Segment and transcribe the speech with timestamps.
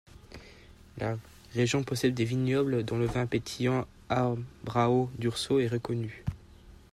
[0.97, 1.15] La
[1.53, 6.25] région possède des vignobles, dont le vin pétillant Abraou-Durso est reconnu.